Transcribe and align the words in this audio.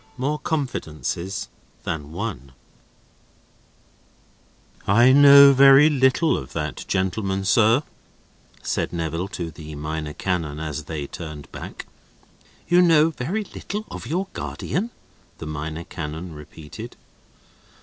MORE 0.17 0.39
CONFIDENCES 0.39 1.47
THAN 1.83 2.11
ONE 2.11 2.53
"I 4.87 5.11
know 5.11 5.53
very 5.53 5.91
little 5.91 6.35
of 6.39 6.53
that 6.53 6.85
gentleman, 6.87 7.45
sir," 7.45 7.83
said 8.63 8.91
Neville 8.91 9.27
to 9.27 9.51
the 9.51 9.75
Minor 9.75 10.13
Canon 10.13 10.59
as 10.59 10.85
they 10.85 11.05
turned 11.05 11.51
back. 11.51 11.85
"You 12.67 12.81
know 12.81 13.11
very 13.11 13.43
little 13.43 13.85
of 13.91 14.07
your 14.07 14.25
guardian?" 14.33 14.89
the 15.37 15.45
Minor 15.45 15.83
Canon 15.83 16.33
repeated. 16.33 16.95